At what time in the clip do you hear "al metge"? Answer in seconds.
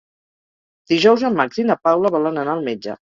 2.57-2.97